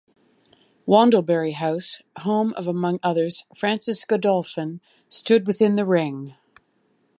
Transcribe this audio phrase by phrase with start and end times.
[0.87, 6.33] Wandlebury House, home of among others, Francis Godolphin, stood within the Ring.